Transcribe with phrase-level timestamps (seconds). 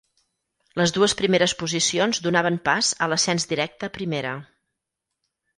[0.79, 4.37] Les dues primeres posicions donaven pas a l'ascens directe a Primera.